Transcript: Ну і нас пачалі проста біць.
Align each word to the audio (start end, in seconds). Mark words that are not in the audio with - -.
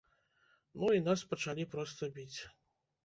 Ну 0.83 0.89
і 0.97 1.03
нас 1.09 1.25
пачалі 1.33 1.67
проста 1.75 2.11
біць. 2.17 2.39